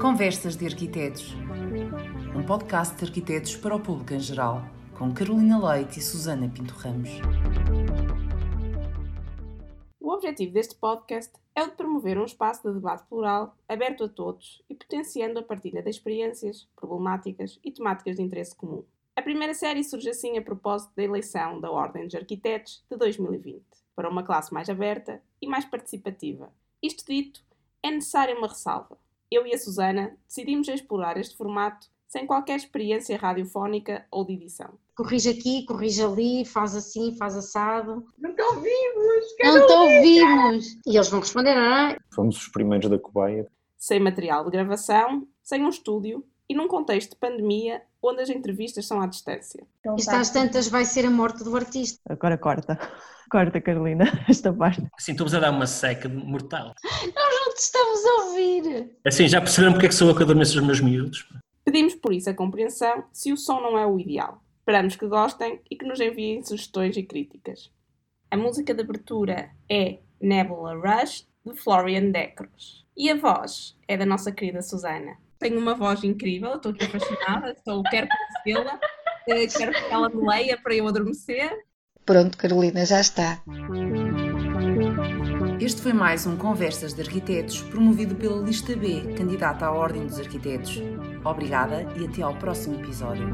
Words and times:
Conversas 0.00 0.56
de 0.56 0.64
Arquitetos. 0.64 1.34
Um 2.32 2.46
podcast 2.46 2.96
de 2.96 3.04
arquitetos 3.04 3.56
para 3.56 3.74
o 3.74 3.80
público 3.80 4.14
em 4.14 4.20
geral, 4.20 4.62
com 4.96 5.12
Carolina 5.12 5.58
Leite 5.58 5.98
e 5.98 6.02
Susana 6.02 6.48
Pinto 6.48 6.72
Ramos. 6.74 7.10
O 9.98 10.12
objetivo 10.12 10.52
deste 10.52 10.76
podcast 10.76 11.32
é 11.52 11.64
o 11.64 11.70
de 11.70 11.74
promover 11.74 12.16
um 12.16 12.24
espaço 12.24 12.62
de 12.62 12.74
debate 12.74 13.08
plural, 13.08 13.56
aberto 13.68 14.04
a 14.04 14.08
todos 14.08 14.62
e 14.70 14.74
potenciando 14.76 15.40
a 15.40 15.42
partilha 15.42 15.82
de 15.82 15.90
experiências, 15.90 16.68
problemáticas 16.76 17.58
e 17.64 17.72
temáticas 17.72 18.14
de 18.14 18.22
interesse 18.22 18.54
comum. 18.54 18.84
A 19.16 19.22
primeira 19.22 19.52
série 19.52 19.82
surge 19.82 20.10
assim 20.10 20.38
a 20.38 20.42
propósito 20.42 20.92
da 20.94 21.02
eleição 21.02 21.60
da 21.60 21.72
Ordem 21.72 22.04
dos 22.04 22.14
Arquitetos 22.14 22.84
de 22.88 22.96
2020, 22.96 23.64
para 23.96 24.08
uma 24.08 24.22
classe 24.22 24.54
mais 24.54 24.70
aberta 24.70 25.20
e 25.42 25.48
mais 25.48 25.64
participativa. 25.64 26.52
Isto 26.80 27.04
dito, 27.04 27.42
é 27.82 27.90
necessária 27.90 28.38
uma 28.38 28.46
ressalva 28.46 28.96
eu 29.30 29.46
e 29.46 29.54
a 29.54 29.58
Susana 29.58 30.16
decidimos 30.26 30.68
explorar 30.68 31.16
este 31.16 31.36
formato 31.36 31.86
sem 32.06 32.26
qualquer 32.26 32.56
experiência 32.56 33.16
radiofónica 33.18 34.06
ou 34.10 34.24
de 34.24 34.32
edição. 34.32 34.78
Corrige 34.94 35.28
aqui, 35.28 35.64
corrige 35.64 36.02
ali, 36.02 36.44
faz 36.44 36.74
assim, 36.74 37.14
faz 37.14 37.36
assado. 37.36 38.06
Não 38.18 38.34
te 38.34 38.42
ouvimos! 38.42 39.24
Não 39.44 39.66
te 39.66 39.72
ouvimos! 39.72 40.78
E 40.86 40.96
eles 40.96 41.08
vão 41.08 41.20
responder, 41.20 41.56
ah. 41.56 41.96
Fomos 42.10 42.38
os 42.38 42.48
primeiros 42.48 42.90
da 42.90 42.98
cobaia. 42.98 43.46
Sem 43.76 44.00
material 44.00 44.44
de 44.44 44.50
gravação, 44.50 45.28
sem 45.42 45.62
um 45.62 45.68
estúdio 45.68 46.24
e 46.48 46.54
num 46.54 46.66
contexto 46.66 47.10
de 47.10 47.16
pandemia 47.16 47.82
onde 48.02 48.22
as 48.22 48.30
entrevistas 48.30 48.86
são 48.86 49.00
à 49.00 49.06
distância. 49.06 49.66
Então, 49.80 49.96
Isto 49.96 50.10
às 50.10 50.30
tantas 50.30 50.68
vai 50.68 50.84
ser 50.84 51.04
a 51.04 51.10
morte 51.10 51.44
do 51.44 51.54
artista. 51.54 52.00
Agora 52.08 52.38
corta. 52.38 52.78
Corta, 53.30 53.60
Carolina, 53.60 54.04
esta 54.26 54.50
parte. 54.50 54.86
Assim, 54.96 55.12
estamos 55.12 55.34
a 55.34 55.40
dar 55.40 55.50
uma 55.50 55.66
seca 55.66 56.08
mortal. 56.08 56.72
Nós 56.82 57.12
não 57.14 57.52
te 57.52 57.58
estamos 57.58 58.04
a 58.06 58.24
ouvir. 58.24 58.96
Assim, 59.04 59.28
já 59.28 59.38
perceberam 59.38 59.74
porque 59.74 59.84
é 59.84 59.88
que 59.90 59.94
sou 59.94 60.08
eu 60.08 60.16
que 60.16 60.22
adormeço 60.22 60.58
os 60.58 60.64
meus 60.64 60.80
miúdos? 60.80 61.28
Pedimos 61.62 61.94
por 61.94 62.14
isso 62.14 62.30
a 62.30 62.34
compreensão 62.34 63.04
se 63.12 63.30
o 63.30 63.36
som 63.36 63.60
não 63.60 63.78
é 63.78 63.86
o 63.86 64.00
ideal. 64.00 64.42
Esperamos 64.60 64.96
que 64.96 65.06
gostem 65.06 65.60
e 65.70 65.76
que 65.76 65.84
nos 65.84 66.00
enviem 66.00 66.42
sugestões 66.42 66.96
e 66.96 67.02
críticas. 67.02 67.70
A 68.30 68.36
música 68.36 68.72
de 68.72 68.80
abertura 68.80 69.50
é 69.70 69.98
Nebula 70.18 70.74
Rush, 70.74 71.26
de 71.44 71.54
Florian 71.54 72.10
Decros. 72.10 72.86
E 72.96 73.10
a 73.10 73.16
voz 73.16 73.76
é 73.86 73.96
da 73.96 74.06
nossa 74.06 74.32
querida 74.32 74.62
Susana. 74.62 75.18
Tem 75.38 75.56
uma 75.56 75.74
voz 75.74 76.02
incrível, 76.02 76.56
estou 76.56 76.72
aqui 76.72 76.86
fascinada, 76.86 77.52
estou, 77.52 77.82
quero 77.84 78.08
conhecê-la, 78.08 78.80
eh, 79.28 79.46
quero 79.46 79.72
que 79.72 79.92
ela 79.92 80.08
me 80.08 80.26
leia 80.26 80.58
para 80.60 80.74
eu 80.74 80.88
adormecer. 80.88 81.50
Pronto, 82.04 82.36
Carolina, 82.36 82.84
já 82.84 83.00
está. 83.00 83.42
Este 85.60 85.82
foi 85.82 85.92
mais 85.92 86.26
um 86.26 86.36
Conversas 86.36 86.94
de 86.94 87.02
Arquitetos, 87.02 87.62
promovido 87.62 88.16
pela 88.16 88.42
Lista 88.42 88.74
B, 88.74 89.14
candidata 89.16 89.66
à 89.66 89.72
Ordem 89.72 90.06
dos 90.06 90.18
Arquitetos. 90.18 90.80
Obrigada 91.24 91.86
e 91.96 92.06
até 92.06 92.22
ao 92.22 92.34
próximo 92.34 92.80
episódio. 92.80 93.28